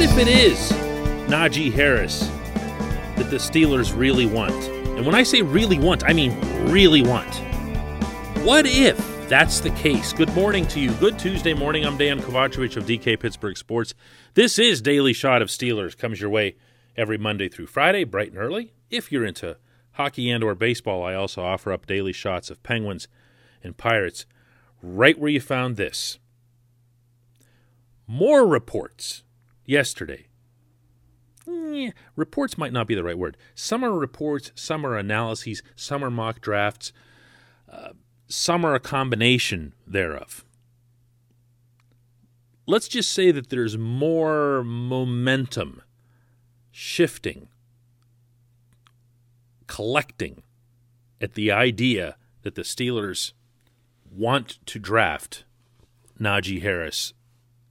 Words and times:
What 0.00 0.08
if 0.08 0.16
it 0.16 0.28
is 0.28 0.72
Najee 1.28 1.70
Harris 1.70 2.20
that 3.16 3.28
the 3.28 3.36
Steelers 3.36 3.94
really 3.94 4.24
want? 4.24 4.54
And 4.96 5.04
when 5.04 5.14
I 5.14 5.22
say 5.22 5.42
really 5.42 5.78
want, 5.78 6.04
I 6.04 6.14
mean 6.14 6.40
really 6.70 7.02
want. 7.02 7.34
What 8.42 8.64
if 8.64 8.96
that's 9.28 9.60
the 9.60 9.68
case? 9.72 10.14
Good 10.14 10.32
morning 10.32 10.66
to 10.68 10.80
you. 10.80 10.90
Good 10.92 11.18
Tuesday 11.18 11.52
morning. 11.52 11.84
I'm 11.84 11.98
Dan 11.98 12.18
Kovacevic 12.18 12.78
of 12.78 12.86
DK 12.86 13.20
Pittsburgh 13.20 13.58
Sports. 13.58 13.92
This 14.32 14.58
is 14.58 14.80
Daily 14.80 15.12
Shot 15.12 15.42
of 15.42 15.48
Steelers. 15.48 15.94
Comes 15.94 16.18
your 16.18 16.30
way 16.30 16.56
every 16.96 17.18
Monday 17.18 17.50
through 17.50 17.66
Friday, 17.66 18.04
bright 18.04 18.30
and 18.30 18.38
early. 18.38 18.72
If 18.88 19.12
you're 19.12 19.26
into 19.26 19.58
hockey 19.92 20.30
and 20.30 20.42
or 20.42 20.54
baseball, 20.54 21.04
I 21.04 21.12
also 21.12 21.42
offer 21.42 21.74
up 21.74 21.84
daily 21.84 22.14
shots 22.14 22.48
of 22.48 22.62
Penguins 22.62 23.06
and 23.62 23.76
Pirates 23.76 24.24
right 24.82 25.18
where 25.18 25.30
you 25.30 25.42
found 25.42 25.76
this. 25.76 26.18
More 28.06 28.46
reports 28.46 29.24
yesterday. 29.64 30.26
Eh, 31.48 31.90
reports 32.16 32.58
might 32.58 32.72
not 32.72 32.86
be 32.86 32.94
the 32.94 33.04
right 33.04 33.18
word. 33.18 33.36
Some 33.54 33.84
are 33.84 33.92
reports, 33.92 34.52
some 34.54 34.84
are 34.86 34.96
analyses, 34.96 35.62
some 35.74 36.04
are 36.04 36.10
mock 36.10 36.40
drafts, 36.40 36.92
uh, 37.70 37.90
some 38.28 38.64
are 38.64 38.74
a 38.74 38.80
combination 38.80 39.74
thereof. 39.86 40.44
Let's 42.66 42.88
just 42.88 43.12
say 43.12 43.30
that 43.32 43.48
there's 43.48 43.76
more 43.76 44.62
momentum 44.62 45.82
shifting, 46.70 47.48
collecting 49.66 50.42
at 51.20 51.34
the 51.34 51.50
idea 51.50 52.16
that 52.42 52.54
the 52.54 52.62
Steelers 52.62 53.32
want 54.10 54.64
to 54.66 54.78
draft 54.78 55.44
Najee 56.20 56.62
Harris, 56.62 57.12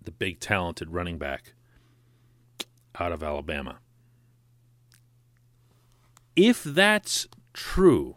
the 0.04 0.12
big 0.12 0.40
talented 0.40 0.92
running 0.92 1.18
back 1.18 1.54
out 3.00 3.12
of 3.12 3.24
Alabama. 3.24 3.80
If 6.36 6.64
that's 6.64 7.28
true, 7.54 8.16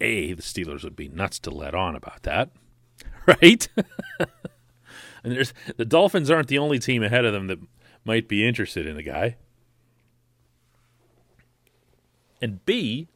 A, 0.00 0.32
the 0.32 0.42
Steelers 0.42 0.84
would 0.84 0.96
be 0.96 1.08
nuts 1.08 1.38
to 1.40 1.50
let 1.50 1.74
on 1.74 1.96
about 1.96 2.22
that, 2.24 2.50
right? 3.26 3.68
and 5.24 5.32
there's 5.32 5.52
the 5.76 5.84
Dolphins 5.84 6.30
aren't 6.30 6.48
the 6.48 6.58
only 6.58 6.78
team 6.78 7.02
ahead 7.02 7.24
of 7.24 7.32
them 7.32 7.46
that 7.48 7.58
might 8.04 8.28
be 8.28 8.46
interested 8.46 8.86
in 8.86 8.96
the 8.96 9.02
guy. 9.02 9.36
And 12.42 12.64
B, 12.64 13.08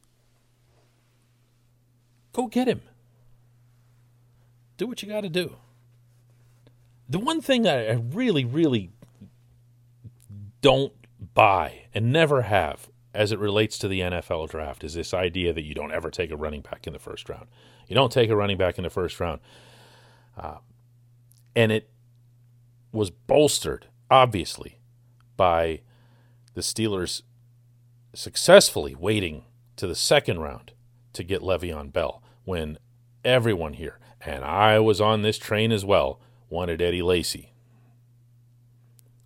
go 2.32 2.46
get 2.46 2.68
him. 2.68 2.82
Do 4.76 4.86
what 4.86 5.02
you 5.02 5.08
got 5.08 5.22
to 5.22 5.28
do. 5.28 5.56
The 7.08 7.18
one 7.18 7.40
thing 7.40 7.66
I 7.66 7.88
I 7.88 7.92
really, 7.92 8.44
really 8.44 8.90
don't 10.64 10.94
buy 11.34 11.82
and 11.92 12.10
never 12.10 12.40
have 12.40 12.88
as 13.12 13.32
it 13.32 13.38
relates 13.38 13.76
to 13.76 13.86
the 13.86 14.00
NFL 14.00 14.48
draft 14.48 14.82
is 14.82 14.94
this 14.94 15.12
idea 15.12 15.52
that 15.52 15.62
you 15.62 15.74
don't 15.74 15.92
ever 15.92 16.10
take 16.10 16.30
a 16.30 16.38
running 16.38 16.62
back 16.62 16.86
in 16.86 16.94
the 16.94 16.98
first 16.98 17.28
round. 17.28 17.48
You 17.86 17.94
don't 17.94 18.10
take 18.10 18.30
a 18.30 18.36
running 18.36 18.56
back 18.56 18.78
in 18.78 18.84
the 18.84 18.88
first 18.88 19.20
round. 19.20 19.42
Uh, 20.38 20.56
and 21.54 21.70
it 21.70 21.90
was 22.92 23.10
bolstered, 23.10 23.88
obviously, 24.10 24.78
by 25.36 25.82
the 26.54 26.62
Steelers 26.62 27.20
successfully 28.14 28.94
waiting 28.94 29.44
to 29.76 29.86
the 29.86 29.94
second 29.94 30.40
round 30.40 30.72
to 31.12 31.22
get 31.22 31.42
Le'Veon 31.42 31.92
Bell 31.92 32.22
when 32.44 32.78
everyone 33.22 33.74
here, 33.74 33.98
and 34.22 34.42
I 34.42 34.78
was 34.78 34.98
on 34.98 35.20
this 35.20 35.36
train 35.36 35.72
as 35.72 35.84
well, 35.84 36.22
wanted 36.48 36.80
Eddie 36.80 37.02
Lacy. 37.02 37.53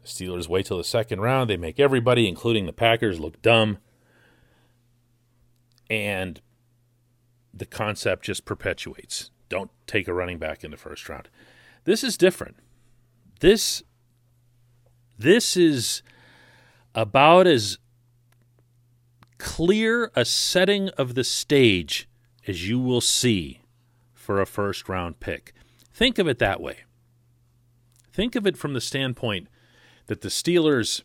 Steelers 0.09 0.49
wait 0.49 0.67
till 0.67 0.79
the 0.79 0.85
second 0.85 1.21
round. 1.21 1.49
They 1.49 1.57
make 1.57 1.79
everybody, 1.79 2.27
including 2.29 2.67
the 2.67 2.73
Packers, 2.73 3.21
look 3.21 3.41
dumb. 3.43 3.79
And 5.91 6.41
the 7.53 7.67
concept 7.67 8.25
just 8.25 8.45
perpetuates. 8.45 9.31
Don't 9.49 9.71
take 9.87 10.09
a 10.09 10.15
running 10.15 10.39
back 10.39 10.65
in 10.65 10.71
the 10.71 10.77
first 10.77 11.09
round. 11.09 11.29
This 11.85 12.05
is 12.05 12.17
different. 12.17 12.57
This 13.41 13.83
this 15.19 15.57
is 15.57 16.03
about 16.95 17.47
as 17.47 17.79
clear 19.39 20.11
a 20.15 20.25
setting 20.25 20.89
of 20.91 21.15
the 21.15 21.25
stage 21.25 22.09
as 22.47 22.69
you 22.69 22.79
will 22.79 23.01
see 23.01 23.63
for 24.13 24.41
a 24.41 24.47
first 24.47 24.89
round 24.89 25.21
pick. 25.21 25.53
Think 25.93 26.19
of 26.19 26.29
it 26.29 26.39
that 26.39 26.61
way. 26.61 26.79
Think 28.13 28.37
of 28.37 28.47
it 28.47 28.57
from 28.57 28.75
the 28.75 28.81
standpoint 28.81 29.49
that 30.09 30.21
the 30.21 30.29
Steelers 30.29 31.03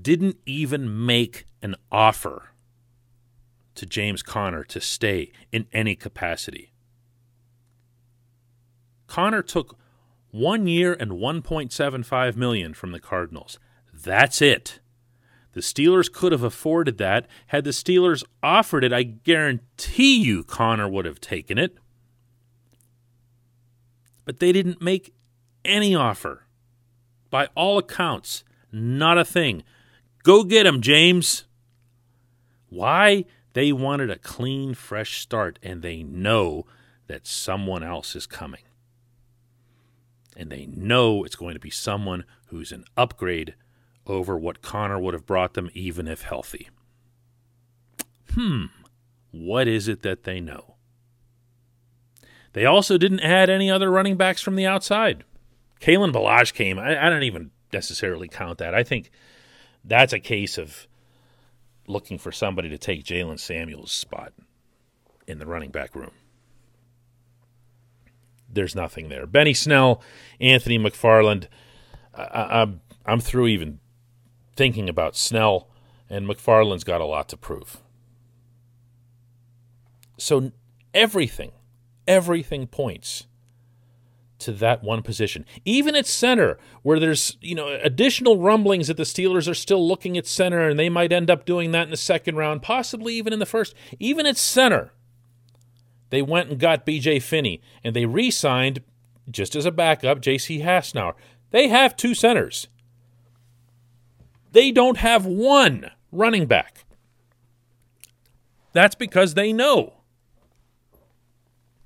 didn't 0.00 0.38
even 0.46 1.04
make 1.04 1.46
an 1.60 1.74
offer 1.90 2.50
to 3.74 3.86
James 3.86 4.22
Conner 4.22 4.62
to 4.64 4.80
stay 4.80 5.32
in 5.50 5.66
any 5.72 5.96
capacity. 5.96 6.72
Conner 9.06 9.42
took 9.42 9.76
1 10.30 10.66
year 10.66 10.96
and 10.98 11.12
1.75 11.12 12.36
million 12.36 12.74
from 12.74 12.92
the 12.92 13.00
Cardinals. 13.00 13.58
That's 13.92 14.40
it. 14.40 14.80
The 15.52 15.60
Steelers 15.60 16.12
could 16.12 16.32
have 16.32 16.42
afforded 16.42 16.98
that. 16.98 17.28
Had 17.48 17.64
the 17.64 17.70
Steelers 17.70 18.24
offered 18.42 18.82
it, 18.82 18.92
I 18.92 19.04
guarantee 19.04 20.20
you 20.20 20.42
Conner 20.42 20.88
would 20.88 21.04
have 21.04 21.20
taken 21.20 21.58
it. 21.58 21.78
But 24.24 24.40
they 24.40 24.50
didn't 24.50 24.82
make 24.82 25.14
any 25.64 25.94
offer. 25.94 26.43
By 27.34 27.48
all 27.56 27.78
accounts, 27.78 28.44
not 28.70 29.18
a 29.18 29.24
thing. 29.24 29.64
Go 30.22 30.44
get 30.44 30.66
him, 30.66 30.80
James. 30.80 31.46
Why? 32.68 33.24
They 33.54 33.72
wanted 33.72 34.08
a 34.08 34.20
clean, 34.20 34.74
fresh 34.74 35.20
start, 35.20 35.58
and 35.60 35.82
they 35.82 36.04
know 36.04 36.64
that 37.08 37.26
someone 37.26 37.82
else 37.82 38.14
is 38.14 38.28
coming. 38.28 38.60
And 40.36 40.48
they 40.48 40.66
know 40.66 41.24
it's 41.24 41.34
going 41.34 41.54
to 41.54 41.60
be 41.60 41.70
someone 41.70 42.22
who's 42.50 42.70
an 42.70 42.84
upgrade 42.96 43.56
over 44.06 44.38
what 44.38 44.62
Conner 44.62 45.00
would 45.00 45.14
have 45.14 45.26
brought 45.26 45.54
them, 45.54 45.70
even 45.74 46.06
if 46.06 46.22
healthy. 46.22 46.68
Hmm, 48.34 48.66
what 49.32 49.66
is 49.66 49.88
it 49.88 50.02
that 50.02 50.22
they 50.22 50.40
know? 50.40 50.76
They 52.52 52.64
also 52.64 52.96
didn't 52.96 53.24
add 53.24 53.50
any 53.50 53.72
other 53.72 53.90
running 53.90 54.16
backs 54.16 54.40
from 54.40 54.54
the 54.54 54.66
outside. 54.66 55.24
Kalen 55.80 56.12
Ballage 56.12 56.54
came. 56.54 56.78
I, 56.78 57.06
I 57.06 57.10
don't 57.10 57.22
even 57.22 57.50
necessarily 57.72 58.28
count 58.28 58.58
that. 58.58 58.74
I 58.74 58.82
think 58.82 59.10
that's 59.84 60.12
a 60.12 60.20
case 60.20 60.58
of 60.58 60.86
looking 61.86 62.18
for 62.18 62.32
somebody 62.32 62.68
to 62.70 62.78
take 62.78 63.04
Jaylen 63.04 63.38
Samuels' 63.38 63.92
spot 63.92 64.32
in 65.26 65.38
the 65.38 65.46
running 65.46 65.70
back 65.70 65.94
room. 65.94 66.12
There's 68.48 68.74
nothing 68.74 69.08
there. 69.08 69.26
Benny 69.26 69.54
Snell, 69.54 70.00
Anthony 70.40 70.78
McFarland. 70.78 71.48
I, 72.14 72.62
I'm 72.62 72.80
I'm 73.04 73.20
through 73.20 73.48
even 73.48 73.80
thinking 74.56 74.88
about 74.88 75.16
Snell, 75.16 75.68
and 76.08 76.26
McFarland's 76.26 76.84
got 76.84 77.00
a 77.00 77.06
lot 77.06 77.28
to 77.30 77.36
prove. 77.36 77.78
So 80.16 80.52
everything, 80.94 81.52
everything 82.06 82.68
points 82.68 83.26
to 84.44 84.52
that 84.52 84.82
one 84.82 85.02
position. 85.02 85.44
Even 85.64 85.94
at 85.94 86.06
center, 86.06 86.58
where 86.82 87.00
there's 87.00 87.36
you 87.40 87.54
know 87.54 87.68
additional 87.82 88.38
rumblings 88.38 88.88
that 88.88 88.96
the 88.96 89.02
Steelers 89.02 89.50
are 89.50 89.54
still 89.54 89.86
looking 89.86 90.16
at 90.16 90.26
center, 90.26 90.68
and 90.68 90.78
they 90.78 90.88
might 90.88 91.12
end 91.12 91.30
up 91.30 91.44
doing 91.44 91.72
that 91.72 91.84
in 91.84 91.90
the 91.90 91.96
second 91.96 92.36
round, 92.36 92.62
possibly 92.62 93.14
even 93.14 93.32
in 93.32 93.38
the 93.38 93.46
first. 93.46 93.74
Even 93.98 94.26
at 94.26 94.36
center, 94.36 94.92
they 96.10 96.22
went 96.22 96.50
and 96.50 96.58
got 96.60 96.84
B.J. 96.84 97.20
Finney, 97.20 97.60
and 97.82 97.94
they 97.94 98.06
re-signed 98.06 98.82
just 99.30 99.56
as 99.56 99.66
a 99.66 99.70
backup 99.72 100.20
J.C. 100.20 100.60
Hassenauer. 100.60 101.14
They 101.50 101.68
have 101.68 101.96
two 101.96 102.14
centers. 102.14 102.68
They 104.52 104.70
don't 104.70 104.98
have 104.98 105.26
one 105.26 105.90
running 106.12 106.46
back. 106.46 106.84
That's 108.72 108.94
because 108.94 109.34
they 109.34 109.52
know 109.52 109.94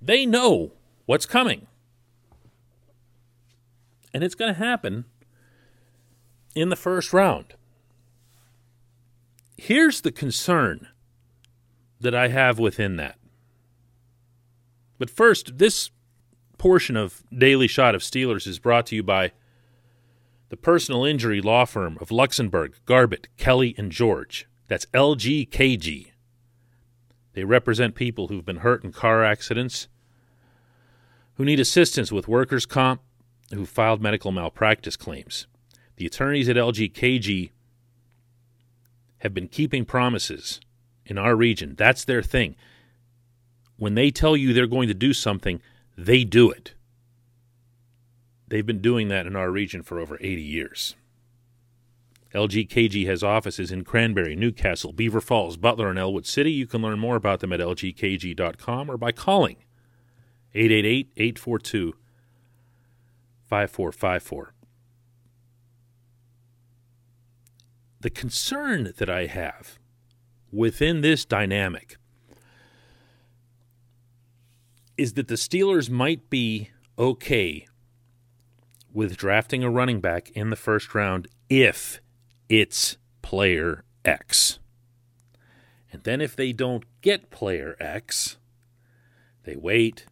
They 0.00 0.26
know 0.26 0.72
what's 1.06 1.26
coming. 1.26 1.66
And 4.12 4.24
it's 4.24 4.34
going 4.34 4.52
to 4.52 4.58
happen 4.58 5.04
in 6.54 6.68
the 6.68 6.76
first 6.76 7.12
round. 7.12 7.54
Here's 9.56 10.00
the 10.00 10.12
concern 10.12 10.88
that 12.00 12.14
I 12.14 12.28
have 12.28 12.58
within 12.58 12.96
that. 12.96 13.18
But 14.98 15.10
first, 15.10 15.58
this 15.58 15.90
portion 16.56 16.96
of 16.96 17.22
Daily 17.36 17.68
Shot 17.68 17.94
of 17.94 18.02
Steelers 18.02 18.46
is 18.46 18.58
brought 18.58 18.86
to 18.86 18.96
you 18.96 19.02
by 19.02 19.32
the 20.48 20.56
personal 20.56 21.04
injury 21.04 21.40
law 21.40 21.64
firm 21.64 21.98
of 22.00 22.08
Luxenberg, 22.08 22.74
Garbett, 22.86 23.28
Kelly, 23.36 23.74
and 23.76 23.92
George. 23.92 24.48
That's 24.66 24.86
LGKG. 24.86 26.12
They 27.34 27.44
represent 27.44 27.94
people 27.94 28.28
who've 28.28 28.44
been 28.44 28.58
hurt 28.58 28.82
in 28.82 28.92
car 28.92 29.24
accidents, 29.24 29.88
who 31.34 31.44
need 31.44 31.60
assistance 31.60 32.10
with 32.10 32.26
workers' 32.26 32.66
comp, 32.66 33.00
who 33.52 33.66
filed 33.66 34.02
medical 34.02 34.32
malpractice 34.32 34.96
claims. 34.96 35.46
The 35.96 36.06
attorneys 36.06 36.48
at 36.48 36.56
LGKG 36.56 37.50
have 39.18 39.34
been 39.34 39.48
keeping 39.48 39.84
promises 39.84 40.60
in 41.04 41.18
our 41.18 41.34
region. 41.34 41.74
That's 41.76 42.04
their 42.04 42.22
thing. 42.22 42.54
When 43.76 43.94
they 43.94 44.10
tell 44.10 44.36
you 44.36 44.52
they're 44.52 44.66
going 44.66 44.88
to 44.88 44.94
do 44.94 45.12
something, 45.12 45.60
they 45.96 46.24
do 46.24 46.50
it. 46.50 46.74
They've 48.46 48.66
been 48.66 48.80
doing 48.80 49.08
that 49.08 49.26
in 49.26 49.36
our 49.36 49.50
region 49.50 49.82
for 49.82 49.98
over 49.98 50.16
80 50.20 50.42
years. 50.42 50.94
LGKG 52.34 53.06
has 53.06 53.22
offices 53.22 53.72
in 53.72 53.84
Cranberry, 53.84 54.36
Newcastle, 54.36 54.92
Beaver 54.92 55.20
Falls, 55.20 55.56
Butler, 55.56 55.88
and 55.88 55.98
Ellwood 55.98 56.26
City. 56.26 56.52
You 56.52 56.66
can 56.66 56.82
learn 56.82 56.98
more 56.98 57.16
about 57.16 57.40
them 57.40 57.52
at 57.52 57.60
lgkg.com 57.60 58.90
or 58.90 58.96
by 58.96 59.12
calling 59.12 59.56
888 60.54 61.10
842 61.16 61.94
5454. 63.48 64.52
The 68.00 68.10
concern 68.10 68.92
that 68.96 69.10
I 69.10 69.26
have 69.26 69.78
within 70.52 71.00
this 71.00 71.24
dynamic 71.24 71.96
is 74.96 75.14
that 75.14 75.28
the 75.28 75.34
Steelers 75.34 75.88
might 75.90 76.28
be 76.30 76.70
okay 76.98 77.66
with 78.92 79.16
drafting 79.16 79.62
a 79.62 79.70
running 79.70 80.00
back 80.00 80.30
in 80.30 80.50
the 80.50 80.56
first 80.56 80.94
round 80.94 81.28
if 81.48 82.00
it's 82.48 82.96
player 83.22 83.84
X. 84.04 84.58
And 85.92 86.02
then 86.02 86.20
if 86.20 86.36
they 86.36 86.52
don't 86.52 86.84
get 87.00 87.30
player 87.30 87.76
X, 87.80 88.36
they 89.44 89.56
wait, 89.56 90.06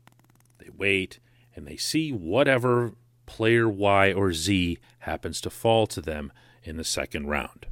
they 0.58 0.70
wait, 0.74 1.18
and 1.54 1.66
they 1.66 1.76
see 1.76 2.12
whatever 2.12 2.92
player 3.26 3.68
Y 3.68 4.12
or 4.12 4.32
Z 4.32 4.78
happens 5.00 5.40
to 5.42 5.50
fall 5.50 5.86
to 5.88 6.00
them 6.00 6.32
in 6.62 6.76
the 6.76 6.84
second 6.84 7.26
round. 7.26 7.66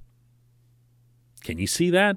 Can 1.42 1.58
you 1.58 1.66
see 1.66 1.90
that? 1.90 2.16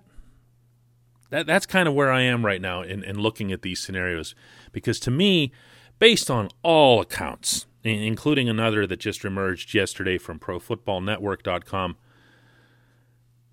That 1.29 1.45
that's 1.45 1.65
kind 1.65 1.87
of 1.87 1.93
where 1.93 2.11
I 2.11 2.21
am 2.21 2.45
right 2.45 2.61
now 2.61 2.81
in, 2.81 3.03
in 3.03 3.19
looking 3.19 3.51
at 3.51 3.61
these 3.61 3.79
scenarios. 3.79 4.33
Because 4.71 4.99
to 5.01 5.11
me, 5.11 5.51
based 5.99 6.31
on 6.31 6.49
all 6.63 7.01
accounts, 7.01 7.65
including 7.83 8.47
another 8.49 8.87
that 8.87 8.99
just 8.99 9.25
emerged 9.25 9.73
yesterday 9.73 10.17
from 10.17 10.39
ProFootballNetwork.com, 10.39 11.97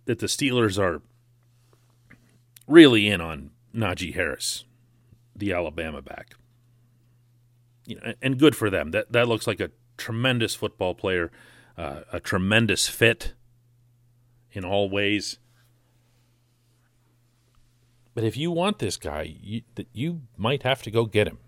that 0.04 0.18
the 0.18 0.26
Steelers 0.26 0.78
are 0.78 1.02
really 2.66 3.08
in 3.08 3.20
on 3.20 3.50
Najee 3.74 4.14
Harris, 4.14 4.64
the 5.34 5.52
Alabama 5.52 6.02
back. 6.02 6.34
You 7.86 7.96
know, 7.96 8.14
and 8.22 8.38
good 8.38 8.56
for 8.56 8.70
them. 8.70 8.90
That 8.92 9.12
that 9.12 9.28
looks 9.28 9.46
like 9.46 9.60
a 9.60 9.70
tremendous 9.96 10.54
football 10.54 10.94
player, 10.94 11.30
uh, 11.76 12.00
a 12.12 12.20
tremendous 12.20 12.88
fit 12.88 13.34
in 14.52 14.64
all 14.64 14.88
ways. 14.88 15.38
But 18.14 18.24
if 18.24 18.36
you 18.36 18.50
want 18.52 18.78
this 18.78 18.96
guy, 18.96 19.36
you, 19.42 19.62
you 19.92 20.22
might 20.36 20.62
have 20.62 20.82
to 20.82 20.90
go 20.90 21.04
get 21.04 21.26
him. 21.26 21.38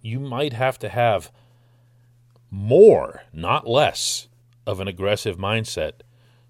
You 0.00 0.18
might 0.18 0.54
have 0.54 0.78
to 0.78 0.88
have 0.88 1.30
more, 2.50 3.22
not 3.32 3.68
less, 3.68 4.28
of 4.66 4.80
an 4.80 4.88
aggressive 4.88 5.36
mindset 5.36 6.00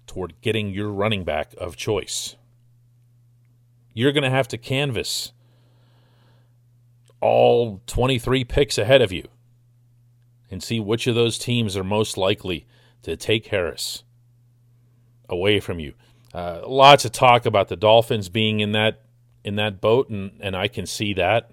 toward 0.07 0.39
getting 0.41 0.69
your 0.69 0.89
running 0.89 1.23
back 1.23 1.53
of 1.57 1.75
choice. 1.75 2.37
You're 3.93 4.13
going 4.13 4.23
to 4.23 4.29
have 4.29 4.47
to 4.49 4.57
canvas 4.57 5.33
all 7.21 7.81
23 7.87 8.43
picks 8.43 8.77
ahead 8.77 9.01
of 9.01 9.11
you 9.11 9.27
and 10.51 10.63
see 10.63 10.79
which 10.79 11.07
of 11.07 11.15
those 11.15 11.37
teams 11.37 11.77
are 11.77 11.83
most 11.83 12.17
likely 12.17 12.65
to 13.03 13.15
take 13.15 13.47
Harris 13.47 14.03
away 15.27 15.59
from 15.59 15.79
you. 15.79 15.93
Uh, 16.33 16.61
lots 16.65 17.05
of 17.05 17.11
talk 17.11 17.45
about 17.45 17.67
the 17.67 17.75
Dolphins 17.75 18.29
being 18.29 18.59
in 18.59 18.71
that 18.73 19.01
in 19.43 19.55
that 19.55 19.79
boat, 19.79 20.09
and, 20.09 20.31
and 20.41 20.55
I 20.55 20.67
can 20.67 20.85
see 20.85 21.13
that. 21.13 21.51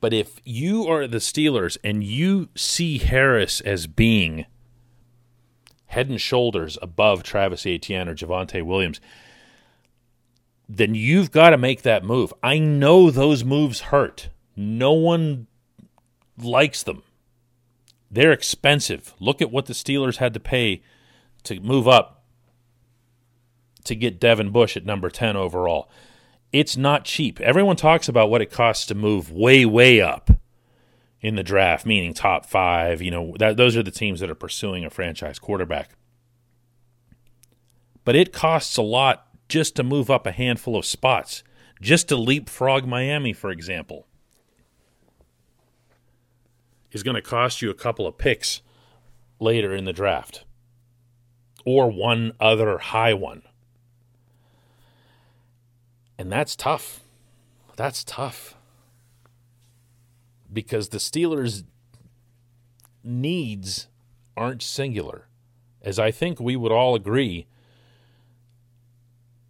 But 0.00 0.12
if 0.12 0.40
you 0.44 0.88
are 0.88 1.06
the 1.06 1.18
Steelers 1.18 1.78
and 1.84 2.02
you 2.02 2.48
see 2.56 2.98
Harris 2.98 3.60
as 3.60 3.86
being 3.86 4.46
head 5.86 6.08
and 6.08 6.20
shoulders 6.20 6.76
above 6.82 7.22
Travis 7.22 7.64
Etienne 7.64 8.08
or 8.08 8.14
Javonte 8.16 8.64
Williams, 8.64 9.00
then 10.76 10.94
you've 10.94 11.30
got 11.30 11.50
to 11.50 11.58
make 11.58 11.82
that 11.82 12.02
move. 12.02 12.32
I 12.42 12.58
know 12.58 13.10
those 13.10 13.44
moves 13.44 13.80
hurt. 13.80 14.30
No 14.56 14.92
one 14.92 15.46
likes 16.38 16.82
them. 16.82 17.02
They're 18.10 18.32
expensive. 18.32 19.12
Look 19.20 19.42
at 19.42 19.52
what 19.52 19.66
the 19.66 19.74
Steelers 19.74 20.16
had 20.16 20.32
to 20.32 20.40
pay 20.40 20.82
to 21.44 21.60
move 21.60 21.86
up 21.86 22.24
to 23.84 23.94
get 23.94 24.18
Devin 24.18 24.50
Bush 24.50 24.74
at 24.76 24.86
number 24.86 25.10
10 25.10 25.36
overall. 25.36 25.90
It's 26.52 26.76
not 26.76 27.04
cheap. 27.04 27.38
Everyone 27.40 27.76
talks 27.76 28.08
about 28.08 28.30
what 28.30 28.40
it 28.40 28.50
costs 28.50 28.86
to 28.86 28.94
move 28.94 29.30
way, 29.30 29.66
way 29.66 30.00
up 30.00 30.30
in 31.20 31.34
the 31.34 31.42
draft, 31.42 31.84
meaning 31.84 32.14
top 32.14 32.46
five. 32.46 33.02
You 33.02 33.10
know, 33.10 33.34
that, 33.38 33.58
those 33.58 33.76
are 33.76 33.82
the 33.82 33.90
teams 33.90 34.20
that 34.20 34.30
are 34.30 34.34
pursuing 34.34 34.86
a 34.86 34.90
franchise 34.90 35.38
quarterback. 35.38 35.90
But 38.04 38.16
it 38.16 38.32
costs 38.32 38.78
a 38.78 38.82
lot 38.82 39.26
just 39.52 39.76
to 39.76 39.82
move 39.82 40.10
up 40.10 40.26
a 40.26 40.32
handful 40.32 40.76
of 40.76 40.86
spots, 40.86 41.44
just 41.78 42.08
to 42.08 42.16
leapfrog 42.16 42.86
Miami, 42.86 43.34
for 43.34 43.50
example, 43.50 44.06
is 46.90 47.02
going 47.02 47.16
to 47.16 47.20
cost 47.20 47.60
you 47.60 47.68
a 47.68 47.74
couple 47.74 48.06
of 48.06 48.16
picks 48.16 48.62
later 49.38 49.74
in 49.74 49.84
the 49.84 49.92
draft 49.92 50.46
or 51.66 51.92
one 51.92 52.32
other 52.40 52.78
high 52.78 53.12
one. 53.12 53.42
And 56.16 56.32
that's 56.32 56.56
tough. 56.56 57.00
That's 57.76 58.04
tough. 58.04 58.56
Because 60.50 60.88
the 60.88 60.98
Steelers' 60.98 61.64
needs 63.04 63.88
aren't 64.34 64.62
singular. 64.62 65.26
As 65.82 65.98
I 65.98 66.10
think 66.10 66.40
we 66.40 66.56
would 66.56 66.72
all 66.72 66.94
agree, 66.94 67.46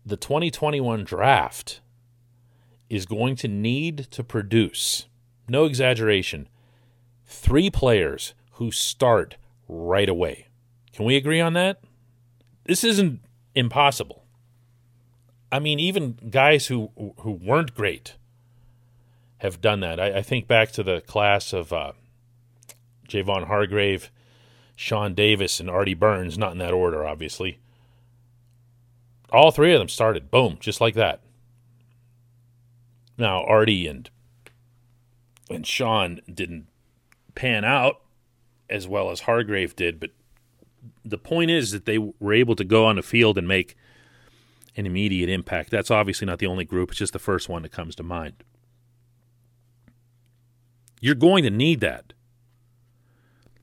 the 0.04 0.16
2021 0.16 1.04
draft 1.04 1.80
is 2.88 3.06
going 3.06 3.37
to 3.37 3.49
need 3.49 3.99
to 4.11 4.23
produce, 4.23 5.06
no 5.49 5.64
exaggeration, 5.64 6.49
three 7.25 7.71
players 7.71 8.35
who 8.52 8.71
start 8.71 9.37
right 9.68 10.09
away. 10.09 10.49
Can 10.92 11.04
we 11.04 11.16
agree 11.16 11.40
on 11.40 11.54
that? 11.54 11.80
This 12.64 12.85
isn't 12.85 13.21
impossible. 13.54 14.25
I 15.50 15.59
mean, 15.59 15.78
even 15.80 16.18
guys 16.30 16.66
who 16.66 16.90
who 17.18 17.32
weren't 17.32 17.75
great 17.75 18.16
have 19.38 19.61
done 19.61 19.80
that. 19.80 19.99
I, 19.99 20.18
I 20.18 20.23
think 20.23 20.47
back 20.47 20.71
to 20.73 20.82
the 20.82 21.00
class 21.00 21.52
of 21.52 21.73
uh, 21.73 21.92
Javon 23.09 23.47
Hargrave, 23.49 24.11
Sean 24.76 25.14
Davis, 25.14 25.61
and 25.61 25.68
Artie 25.68 25.94
Burns. 25.94 26.38
Not 26.38 26.52
in 26.52 26.59
that 26.59 26.73
order, 26.73 27.04
obviously. 27.04 27.59
All 29.33 29.51
three 29.51 29.73
of 29.73 29.79
them 29.79 29.89
started, 29.89 30.31
boom, 30.31 30.59
just 30.61 30.81
like 30.81 30.95
that. 30.95 31.21
Now 33.17 33.43
Artie 33.45 33.87
and 33.87 34.11
and 35.51 35.67
Sean 35.67 36.21
didn't 36.33 36.67
pan 37.35 37.65
out 37.65 38.03
as 38.69 38.87
well 38.87 39.11
as 39.11 39.21
Hargrave 39.21 39.75
did, 39.75 39.99
but 39.99 40.11
the 41.05 41.19
point 41.19 41.51
is 41.51 41.73
that 41.73 41.85
they 41.85 41.99
were 41.99 42.33
able 42.33 42.57
to 42.57 42.65
go 42.65 42.87
on 42.87 42.97
the 42.97 43.03
field 43.03 43.39
and 43.39 43.47
make 43.47 43.77
an 44.77 44.87
immediate 44.87 45.29
impact. 45.29 45.71
That's 45.71 45.91
obviously 45.91 46.27
not 46.27 46.39
the 46.39 46.47
only 46.47 46.65
group, 46.65 46.91
it's 46.91 46.99
just 46.99 47.12
the 47.12 47.19
first 47.19 47.49
one 47.49 47.62
that 47.62 47.73
comes 47.73 47.95
to 47.97 48.03
mind. 48.03 48.35
You're 51.01 51.15
going 51.15 51.45
to 51.45 51.51
need 51.51 51.81
that 51.81 52.12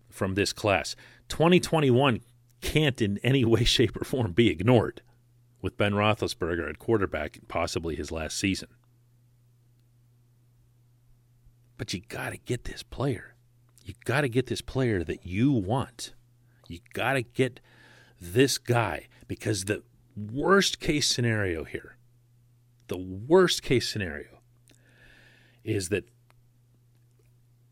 from 0.10 0.36
this 0.36 0.54
class. 0.54 0.96
2021 1.30 2.22
can't 2.62 3.02
in 3.02 3.18
any 3.20 3.46
way, 3.46 3.64
shape, 3.66 4.00
or 4.00 4.04
form 4.04 4.32
be 4.32 4.50
ignored 4.50 5.02
with 5.62 5.78
Ben 5.78 5.94
Roethlisberger 5.94 6.70
at 6.70 6.80
quarterback, 6.80 7.40
possibly 7.48 7.96
his 7.96 8.12
last 8.12 8.38
season. 8.38 8.70
But 11.78 11.94
you 11.94 12.02
got 12.02 12.32
to 12.32 12.38
get 12.38 12.66
this 12.66 12.84
player. 12.84 13.36
You 13.84 13.94
got 14.06 14.22
to 14.22 14.30
get 14.30 14.48
this 14.48 14.62
player 14.62 15.04
that 15.04 15.26
you 15.26 15.52
want. 15.52 16.14
You 16.68 16.80
got 16.94 17.14
to 17.14 17.24
get 17.24 17.60
this 18.20 18.58
guy 18.58 19.08
because 19.28 19.66
the 19.66 19.84
worst 20.16 20.80
case 20.80 21.08
scenario 21.08 21.64
here, 21.64 21.98
the 22.88 22.98
worst 22.98 23.64
case 23.64 23.90
scenario 23.90 24.40
is 25.64 25.90
that, 25.90 26.06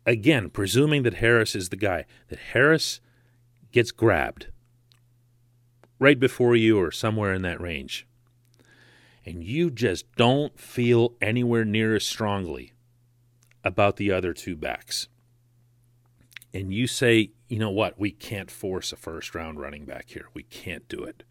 again, 0.06 0.50
presuming 0.50 1.02
that 1.02 1.14
Harris 1.14 1.54
is 1.54 1.68
the 1.68 1.76
guy, 1.76 2.04
that 2.28 2.38
Harris 2.38 3.00
gets 3.72 3.90
grabbed 3.90 4.48
right 5.98 6.18
before 6.18 6.56
you 6.56 6.78
or 6.78 6.90
somewhere 6.90 7.32
in 7.32 7.42
that 7.42 7.60
range, 7.60 8.06
and 9.24 9.44
you 9.44 9.70
just 9.70 10.10
don't 10.16 10.58
feel 10.58 11.14
anywhere 11.20 11.64
near 11.64 11.96
as 11.96 12.06
strongly 12.06 12.72
about 13.64 13.96
the 13.96 14.10
other 14.10 14.32
two 14.32 14.56
backs. 14.56 15.08
And 16.54 16.72
you 16.72 16.86
say, 16.86 17.32
you 17.48 17.58
know 17.58 17.70
what, 17.70 17.98
we 17.98 18.10
can't 18.10 18.50
force 18.50 18.92
a 18.92 18.96
first 18.96 19.34
round 19.34 19.60
running 19.60 19.84
back 19.84 20.08
here. 20.08 20.28
We 20.32 20.44
can't 20.44 20.88
do 20.88 21.02
it. 21.04 21.24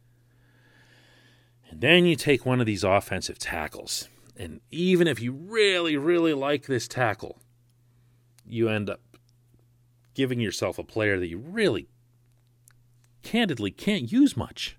And 1.70 1.82
then 1.82 2.06
you 2.06 2.16
take 2.16 2.46
one 2.46 2.60
of 2.60 2.66
these 2.66 2.84
offensive 2.84 3.40
tackles. 3.40 4.10
And 4.36 4.62
even 4.70 5.08
if 5.08 5.20
you 5.20 5.32
really, 5.32 5.98
really 5.98 6.34
like 6.34 6.68
this 6.68 6.88
tackle, 6.88 7.40
you 8.46 8.70
end 8.70 8.90
up 8.90 9.02
giving 10.14 10.40
yourself 10.40 10.78
a 10.78 10.84
player 10.84 11.20
that 11.20 11.28
you 11.28 11.40
really 11.40 11.88
candidly 13.28 13.72
can't 13.72 14.10
use 14.10 14.38
much 14.38 14.78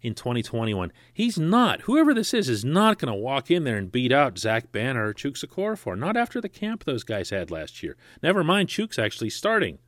in 0.00 0.14
2021. 0.14 0.92
He's 1.12 1.36
not. 1.36 1.82
Whoever 1.82 2.14
this 2.14 2.32
is 2.32 2.48
is 2.48 2.64
not 2.64 3.00
going 3.00 3.12
to 3.12 3.18
walk 3.18 3.50
in 3.50 3.64
there 3.64 3.76
and 3.76 3.90
beat 3.90 4.12
out 4.12 4.38
Zach 4.38 4.70
Banner 4.70 5.08
or 5.08 5.14
Chuks 5.14 5.44
Okorafor. 5.44 5.98
Not 5.98 6.16
after 6.16 6.40
the 6.40 6.48
camp 6.48 6.84
those 6.84 7.02
guys 7.02 7.30
had 7.30 7.50
last 7.50 7.82
year. 7.82 7.96
Never 8.22 8.44
mind 8.44 8.68
Chuks 8.68 9.00
actually 9.00 9.30
starting 9.30 9.78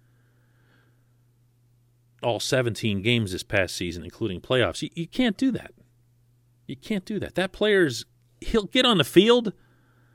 all 2.20 2.40
17 2.40 3.00
games 3.00 3.30
this 3.30 3.44
past 3.44 3.76
season, 3.76 4.02
including 4.02 4.40
playoffs. 4.40 4.82
You, 4.82 4.90
you 4.94 5.06
can't 5.06 5.36
do 5.36 5.52
that. 5.52 5.72
You 6.66 6.74
can't 6.74 7.04
do 7.04 7.20
that. 7.20 7.36
That 7.36 7.52
player's 7.52 8.06
he'll 8.40 8.64
get 8.64 8.86
on 8.86 8.98
the 8.98 9.04
field, 9.04 9.52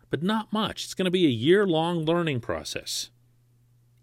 but 0.09 0.21
not 0.21 0.51
much. 0.51 0.83
It's 0.83 0.93
going 0.93 1.05
to 1.05 1.11
be 1.11 1.25
a 1.25 1.29
year-long 1.29 2.03
learning 2.03 2.41
process. 2.41 3.09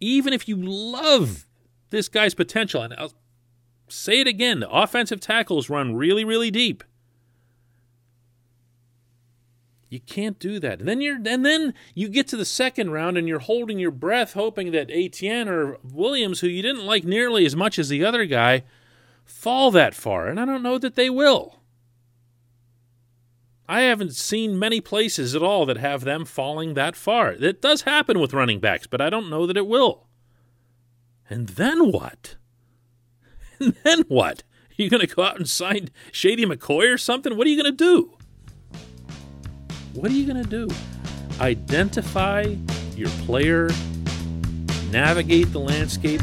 Even 0.01 0.33
if 0.33 0.49
you 0.49 0.57
love 0.57 1.47
this 1.91 2.09
guy's 2.09 2.35
potential, 2.35 2.83
and 2.83 2.95
I'll 2.95 3.13
say 3.89 4.21
it 4.21 4.27
again, 4.27 4.61
the 4.61 4.71
offensive 4.71 5.21
tackles 5.21 5.71
run 5.71 5.95
really, 5.95 6.25
really 6.25 6.51
deep. 6.51 6.83
You 9.89 10.01
can't 10.01 10.39
do 10.39 10.59
that. 10.59 10.81
And 10.81 10.89
then 10.89 11.01
you're 11.01 11.17
and 11.25 11.47
then 11.47 11.73
you 11.95 12.09
get 12.09 12.27
to 12.29 12.37
the 12.37 12.45
second 12.45 12.91
round 12.91 13.17
and 13.17 13.29
you're 13.29 13.39
holding 13.39 13.79
your 13.79 13.93
breath 13.93 14.33
hoping 14.33 14.73
that 14.73 14.91
Etienne 14.91 15.49
or 15.49 15.79
Williams, 15.85 16.41
who 16.41 16.49
you 16.49 16.61
didn't 16.61 16.85
like 16.85 17.05
nearly 17.05 17.47
as 17.47 17.55
much 17.55 17.79
as 17.79 17.89
the 17.89 18.05
other 18.05 18.25
guy, 18.25 18.65
fall 19.25 19.71
that 19.71 19.95
far. 19.95 20.27
And 20.27 20.41
I 20.41 20.45
don't 20.45 20.63
know 20.63 20.79
that 20.79 20.97
they 20.97 21.09
will. 21.09 21.61
I 23.69 23.83
haven't 23.83 24.15
seen 24.15 24.59
many 24.59 24.81
places 24.81 25.35
at 25.35 25.43
all 25.43 25.67
that 25.67 25.77
have 25.77 26.05
them 26.05 26.25
falling 26.25 26.75
that 26.75 26.95
far. 26.95 27.33
It 27.33 27.61
does 27.61 27.83
happen 27.83 28.19
with 28.19 28.33
running 28.33 28.61
backs, 28.61 28.87
but 28.87 29.01
I 29.01 29.11
don't 29.11 29.31
know 29.31 29.47
that 29.47 29.57
it 29.57 29.67
will. 29.67 30.06
And 31.29 31.49
then 31.51 31.91
what? 31.91 32.37
And 33.59 33.75
then 33.85 34.01
what? 34.09 34.43
Are 34.43 34.83
you 34.83 34.91
going 34.91 35.01
to 35.01 35.07
go 35.07 35.23
out 35.23 35.39
and 35.39 35.49
sign 35.49 35.89
Shady 36.13 36.45
McCoy 36.45 36.93
or 36.93 36.99
something? 36.99 37.39
What 37.39 37.47
are 37.47 37.51
you 37.51 37.63
going 37.63 37.75
to 37.75 37.85
do? 37.85 38.13
What 39.95 40.11
are 40.11 40.15
you 40.15 40.31
going 40.31 40.45
to 40.45 40.51
do? 40.51 40.69
Identify 41.41 42.55
your 42.95 43.09
player, 43.25 43.71
navigate 44.91 45.53
the 45.53 45.61
landscape, 45.61 46.21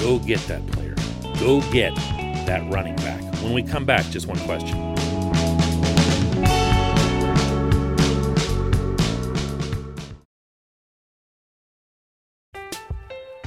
go 0.00 0.18
get 0.20 0.40
that 0.48 0.66
player. 0.68 0.94
Go 1.38 1.60
get 1.72 1.94
that 2.46 2.66
running 2.72 2.96
back. 2.96 3.22
When 3.42 3.52
we 3.52 3.62
come 3.62 3.84
back, 3.84 4.06
just 4.06 4.26
one 4.26 4.38
question. 4.38 4.93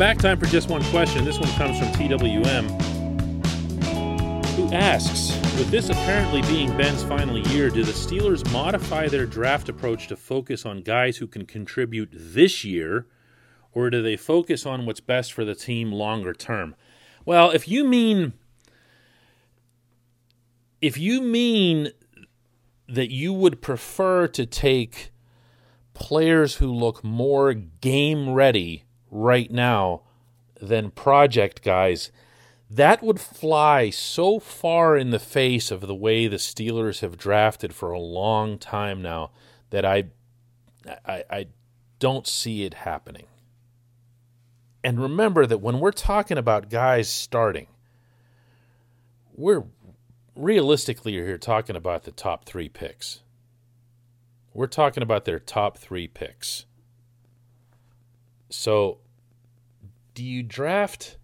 Back. 0.00 0.16
Time 0.16 0.40
for 0.40 0.46
just 0.46 0.70
one 0.70 0.82
question. 0.84 1.26
This 1.26 1.38
one 1.38 1.50
comes 1.56 1.78
from 1.78 1.88
TWM, 1.88 2.70
who 4.56 4.72
asks 4.72 5.36
With 5.58 5.70
this 5.70 5.90
apparently 5.90 6.40
being 6.40 6.74
Ben's 6.74 7.02
final 7.02 7.36
year, 7.36 7.68
do 7.68 7.84
the 7.84 7.92
Steelers 7.92 8.50
modify 8.50 9.08
their 9.08 9.26
draft 9.26 9.68
approach 9.68 10.08
to 10.08 10.16
focus 10.16 10.64
on 10.64 10.80
guys 10.80 11.18
who 11.18 11.26
can 11.26 11.44
contribute 11.44 12.08
this 12.14 12.64
year, 12.64 13.08
or 13.72 13.90
do 13.90 14.00
they 14.00 14.16
focus 14.16 14.64
on 14.64 14.86
what's 14.86 15.00
best 15.00 15.34
for 15.34 15.44
the 15.44 15.54
team 15.54 15.92
longer 15.92 16.32
term? 16.32 16.74
Well, 17.26 17.50
if 17.50 17.68
you 17.68 17.84
mean. 17.84 18.32
If 20.80 20.96
you 20.96 21.20
mean 21.20 21.90
that 22.88 23.10
you 23.10 23.34
would 23.34 23.60
prefer 23.60 24.28
to 24.28 24.46
take 24.46 25.12
players 25.92 26.54
who 26.54 26.72
look 26.72 27.04
more 27.04 27.52
game 27.52 28.30
ready 28.30 28.84
right 29.10 29.50
now 29.50 30.02
than 30.60 30.90
project 30.90 31.62
guys, 31.62 32.10
that 32.70 33.02
would 33.02 33.20
fly 33.20 33.90
so 33.90 34.38
far 34.38 34.96
in 34.96 35.10
the 35.10 35.18
face 35.18 35.70
of 35.70 35.80
the 35.82 35.94
way 35.94 36.26
the 36.26 36.36
Steelers 36.36 37.00
have 37.00 37.18
drafted 37.18 37.74
for 37.74 37.90
a 37.90 37.98
long 37.98 38.58
time 38.58 39.02
now 39.02 39.30
that 39.70 39.84
I 39.84 40.04
I, 41.06 41.24
I 41.30 41.46
don't 41.98 42.26
see 42.26 42.64
it 42.64 42.74
happening. 42.74 43.26
And 44.82 45.00
remember 45.00 45.44
that 45.46 45.58
when 45.58 45.78
we're 45.78 45.92
talking 45.92 46.38
about 46.38 46.70
guys 46.70 47.08
starting, 47.10 47.66
we're 49.34 49.64
realistically 50.34 51.12
here 51.12 51.36
talking 51.38 51.76
about 51.76 52.04
the 52.04 52.12
top 52.12 52.46
three 52.46 52.68
picks. 52.68 53.20
We're 54.54 54.66
talking 54.66 55.02
about 55.02 55.26
their 55.26 55.38
top 55.38 55.76
three 55.76 56.08
picks. 56.08 56.64
So, 58.50 58.98
do 60.14 60.24
you 60.24 60.42
draft? 60.42 61.16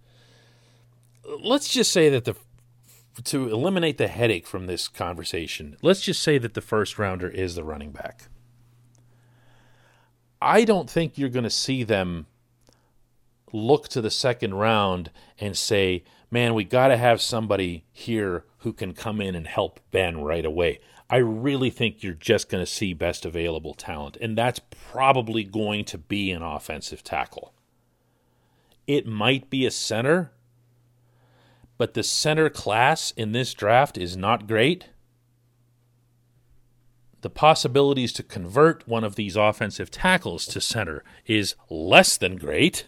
Let's 1.40 1.68
just 1.68 1.92
say 1.92 2.09
that 2.09 2.25
the 2.25 2.37
to 3.25 3.49
eliminate 3.49 3.99
the 3.99 4.09
headache 4.09 4.47
from 4.47 4.66
this 4.66 4.88
conversation, 4.88 5.76
let's 5.83 6.02
just 6.02 6.23
say 6.23 6.38
that 6.38 6.54
the 6.54 6.61
first 6.61 6.99
rounder 6.99 7.28
is 7.28 7.54
the 7.54 7.64
running 7.64 7.90
back. 7.90 8.28
I 10.40 10.64
don't 10.64 10.88
think 10.90 11.16
you're 11.16 11.30
going 11.30 11.45
to 11.45 11.50
see 11.50 11.83
them 11.83 12.26
look 13.52 13.88
to 13.88 14.00
the 14.00 14.11
second 14.11 14.54
round 14.54 15.11
and 15.40 15.56
say, 15.56 16.04
man, 16.30 16.54
we 16.54 16.64
got 16.64 16.88
to 16.88 16.97
have 16.97 17.21
somebody 17.21 17.85
here 17.92 18.45
who 18.59 18.73
can 18.73 18.92
come 18.92 19.21
in 19.21 19.35
and 19.35 19.47
help 19.47 19.80
Ben 19.90 20.23
right 20.23 20.45
away. 20.45 20.80
I 21.09 21.18
really 21.18 21.71
think 21.71 22.02
you're 22.02 22.14
just 22.14 22.49
going 22.49 22.64
to 22.64 22.71
see 22.71 22.92
best 22.92 23.25
available 23.25 23.75
talent, 23.75 24.16
and 24.21 24.37
that's 24.37 24.61
probably 24.71 25.45
going 25.45 25.85
to 25.87 25.99
be 25.99 26.33
an 26.33 26.42
offensive 26.42 27.04
tackle. 27.04 27.52
it 28.87 29.06
might 29.06 29.50
be 29.50 29.66
a 29.66 29.71
center, 29.71 30.33
but 31.78 31.95
the 31.95 32.02
center 32.02 32.49
class 32.49 33.11
in 33.12 33.33
this 33.33 33.52
draft 33.54 33.99
is 33.99 34.16
not 34.16 34.47
great. 34.47 34.87
The 37.23 37.30
possibilities 37.30 38.12
to 38.14 38.23
convert 38.23 38.87
one 38.87 39.04
of 39.04 39.16
these 39.16 39.37
offensive 39.37 39.90
tackles 39.90 40.47
to 40.47 40.61
center 40.61 41.02
is 41.26 41.56
less 41.68 42.16
than 42.16 42.37
great. 42.37 42.87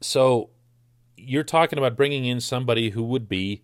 So 0.00 0.50
you're 1.16 1.44
talking 1.44 1.78
about 1.78 1.96
bringing 1.96 2.24
in 2.24 2.40
somebody 2.40 2.90
who 2.90 3.02
would 3.04 3.28
be 3.28 3.62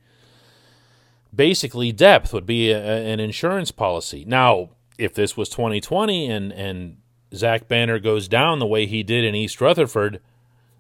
basically 1.34 1.92
depth 1.92 2.32
would 2.32 2.46
be 2.46 2.70
a, 2.70 2.78
an 2.78 3.20
insurance 3.20 3.70
policy. 3.70 4.24
Now, 4.26 4.70
if 4.98 5.14
this 5.14 5.36
was 5.36 5.48
2020 5.48 6.30
and 6.30 6.52
and 6.52 6.98
Zach 7.34 7.68
Banner 7.68 7.98
goes 7.98 8.28
down 8.28 8.58
the 8.58 8.66
way 8.66 8.86
he 8.86 9.02
did 9.02 9.24
in 9.24 9.34
East 9.34 9.60
Rutherford 9.60 10.20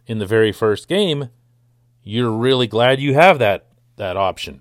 in 0.06 0.18
the 0.18 0.26
very 0.26 0.52
first 0.52 0.88
game, 0.88 1.30
you're 2.02 2.30
really 2.30 2.66
glad 2.66 3.00
you 3.00 3.14
have 3.14 3.38
that 3.38 3.66
that 3.96 4.16
option. 4.16 4.60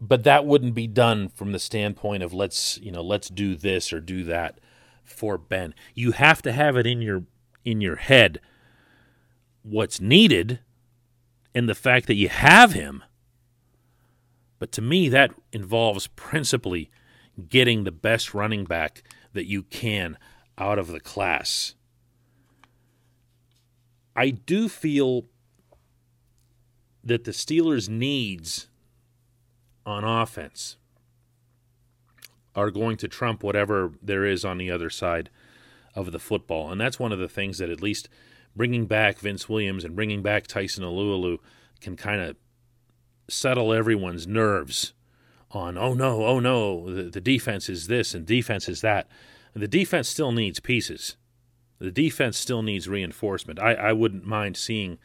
But 0.00 0.24
that 0.24 0.44
wouldn't 0.44 0.74
be 0.74 0.86
done 0.86 1.28
from 1.28 1.52
the 1.52 1.58
standpoint 1.58 2.22
of 2.22 2.34
let's, 2.34 2.78
you 2.78 2.92
know, 2.92 3.00
let's 3.00 3.30
do 3.30 3.56
this 3.56 3.90
or 3.90 4.00
do 4.00 4.22
that 4.24 4.58
for 5.02 5.38
Ben. 5.38 5.74
You 5.94 6.12
have 6.12 6.42
to 6.42 6.52
have 6.52 6.76
it 6.76 6.86
in 6.86 7.00
your 7.00 7.24
in 7.64 7.80
your 7.80 7.96
head 7.96 8.40
what's 9.62 10.00
needed 10.00 10.60
and 11.54 11.68
the 11.68 11.74
fact 11.74 12.06
that 12.06 12.14
you 12.14 12.28
have 12.28 12.72
him. 12.72 13.02
But 14.58 14.72
to 14.72 14.82
me, 14.82 15.08
that 15.08 15.32
involves 15.52 16.06
principally 16.08 16.90
getting 17.48 17.84
the 17.84 17.92
best 17.92 18.34
running 18.34 18.64
back 18.64 19.02
that 19.32 19.46
you 19.46 19.62
can 19.62 20.18
out 20.58 20.78
of 20.78 20.88
the 20.88 21.00
class. 21.00 21.74
I 24.14 24.30
do 24.30 24.68
feel 24.68 25.24
that 27.02 27.24
the 27.24 27.32
Steelers' 27.32 27.88
needs 27.88 28.68
on 29.84 30.04
offense 30.04 30.76
are 32.54 32.70
going 32.70 32.96
to 32.98 33.08
trump 33.08 33.42
whatever 33.42 33.92
there 34.00 34.24
is 34.24 34.44
on 34.44 34.58
the 34.58 34.70
other 34.70 34.88
side 34.88 35.28
of 35.94 36.12
the 36.12 36.18
football. 36.18 36.70
And 36.70 36.80
that's 36.80 36.98
one 36.98 37.12
of 37.12 37.18
the 37.18 37.28
things 37.28 37.58
that 37.58 37.70
at 37.70 37.82
least 37.82 38.08
bringing 38.56 38.86
back 38.86 39.18
Vince 39.18 39.48
Williams 39.48 39.84
and 39.84 39.96
bringing 39.96 40.22
back 40.22 40.46
Tyson 40.46 40.84
Alualu 40.84 41.38
can 41.80 41.96
kind 41.96 42.20
of 42.20 42.36
settle 43.28 43.72
everyone's 43.72 44.26
nerves 44.26 44.92
on, 45.50 45.78
oh 45.78 45.94
no, 45.94 46.24
oh 46.24 46.40
no, 46.40 46.92
the, 46.92 47.04
the 47.04 47.20
defense 47.20 47.68
is 47.68 47.86
this 47.86 48.14
and 48.14 48.26
defense 48.26 48.68
is 48.68 48.80
that. 48.80 49.08
And 49.54 49.62
the 49.62 49.68
defense 49.68 50.08
still 50.08 50.32
needs 50.32 50.60
pieces. 50.60 51.16
The 51.78 51.90
defense 51.90 52.36
still 52.36 52.62
needs 52.62 52.88
reinforcement. 52.88 53.58
I, 53.58 53.74
I 53.74 53.92
wouldn't 53.92 54.24
mind 54.24 54.56
seeing 54.56 54.98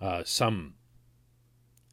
uh, 0.00 0.22
some 0.24 0.74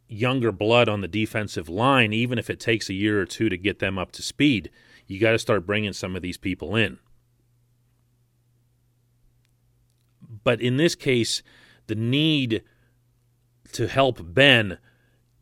younger 0.08 0.52
blood 0.52 0.88
on 0.88 1.02
the 1.02 1.08
defensive 1.08 1.70
line, 1.70 2.14
even 2.14 2.38
if 2.38 2.50
it 2.50 2.60
takes 2.60 2.90
a 2.90 2.94
year 2.94 3.22
or 3.22 3.26
two 3.26 3.50
to 3.50 3.58
get 3.58 3.80
them 3.80 3.98
up 3.98 4.12
to 4.14 4.22
speed. 4.22 4.70
You 5.08 5.20
got 5.20 5.32
to 5.32 5.40
start 5.40 5.66
bringing 5.66 5.94
some 5.94 6.16
of 6.16 6.22
these 6.22 6.38
people 6.38 6.76
in. 6.76 7.00
But 10.44 10.62
in 10.62 10.78
this 10.78 10.96
case, 10.96 11.42
the 11.88 11.96
need 11.96 12.64
to 13.74 13.88
help 13.88 14.20
Ben 14.22 14.78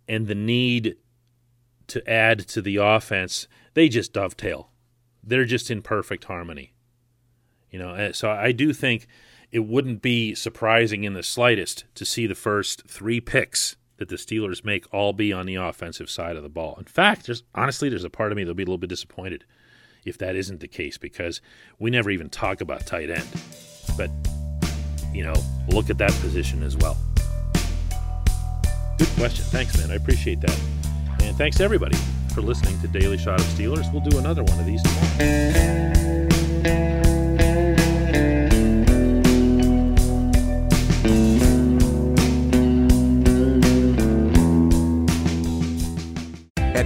and 0.07 0.27
the 0.27 0.35
need 0.35 0.97
to 1.87 2.09
add 2.09 2.39
to 2.39 2.61
the 2.61 2.77
offense, 2.77 3.47
they 3.73 3.89
just 3.89 4.13
dovetail. 4.13 4.69
They're 5.23 5.45
just 5.45 5.69
in 5.69 5.81
perfect 5.81 6.25
harmony. 6.25 6.73
You 7.69 7.79
know, 7.79 7.93
eh, 7.93 8.11
so 8.13 8.29
I 8.29 8.51
do 8.51 8.73
think 8.73 9.07
it 9.51 9.59
wouldn't 9.59 10.01
be 10.01 10.33
surprising 10.35 11.03
in 11.03 11.13
the 11.13 11.23
slightest 11.23 11.85
to 11.95 12.05
see 12.05 12.27
the 12.27 12.35
first 12.35 12.87
three 12.87 13.19
picks 13.19 13.75
that 13.97 14.09
the 14.09 14.15
Steelers 14.15 14.65
make 14.65 14.91
all 14.93 15.13
be 15.13 15.31
on 15.31 15.45
the 15.45 15.55
offensive 15.55 16.09
side 16.09 16.35
of 16.35 16.43
the 16.43 16.49
ball. 16.49 16.75
In 16.79 16.85
fact, 16.85 17.25
just 17.25 17.43
honestly, 17.53 17.87
there's 17.87 18.03
a 18.03 18.09
part 18.09 18.31
of 18.31 18.35
me 18.35 18.43
that'll 18.43 18.55
be 18.55 18.63
a 18.63 18.65
little 18.65 18.77
bit 18.77 18.89
disappointed 18.89 19.45
if 20.03 20.17
that 20.17 20.35
isn't 20.35 20.59
the 20.59 20.67
case 20.67 20.97
because 20.97 21.41
we 21.77 21.91
never 21.91 22.09
even 22.09 22.29
talk 22.29 22.61
about 22.61 22.85
tight 22.85 23.09
end. 23.09 23.27
But 23.97 24.09
you 25.13 25.23
know, 25.23 25.35
look 25.69 25.89
at 25.89 25.97
that 25.97 26.11
position 26.21 26.63
as 26.63 26.77
well. 26.77 26.97
Good 28.97 29.09
question. 29.17 29.45
Thanks, 29.45 29.77
man. 29.77 29.91
I 29.91 29.95
appreciate 29.95 30.41
that. 30.41 30.59
And 31.21 31.35
thanks 31.37 31.59
everybody 31.59 31.97
for 32.33 32.41
listening 32.41 32.79
to 32.81 32.87
Daily 32.87 33.17
Shot 33.17 33.39
of 33.39 33.45
Steelers. 33.47 33.91
We'll 33.91 34.03
do 34.03 34.17
another 34.19 34.43
one 34.43 34.59
of 34.59 34.65
these 34.65 34.81
tomorrow. 34.83 35.90